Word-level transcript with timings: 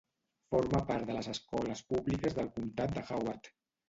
Forma 0.53 0.79
part 0.85 1.03
de 1.09 1.17
les 1.17 1.29
escoles 1.33 1.83
públiques 1.91 2.39
del 2.39 2.49
comptat 2.57 2.97
de 2.97 3.05
Howard. 3.17 3.51